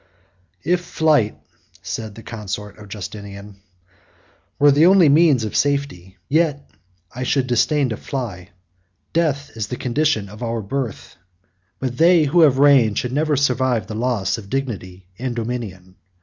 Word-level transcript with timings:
"If 0.63 0.81
flight," 0.83 1.37
said 1.83 2.15
the 2.15 2.23
consort 2.23 2.79
of 2.79 2.89
Justinian, 2.89 3.57
"were 4.57 4.71
the 4.71 4.87
only 4.87 5.09
means 5.09 5.43
of 5.43 5.55
safety, 5.55 6.17
yet 6.27 6.67
I 7.13 7.21
should 7.21 7.45
disdain 7.45 7.89
to 7.89 7.97
fly. 7.97 8.49
Death 9.13 9.51
is 9.55 9.67
the 9.67 9.75
condition 9.77 10.27
of 10.27 10.41
our 10.41 10.63
birth; 10.63 11.17
but 11.77 11.97
they 11.97 12.23
who 12.23 12.41
have 12.41 12.57
reigned 12.57 12.97
should 12.97 13.13
never 13.13 13.35
survive 13.35 13.85
the 13.85 13.93
loss 13.93 14.39
of 14.39 14.49
dignity 14.49 15.05
and 15.19 15.35
dominion. 15.35 15.97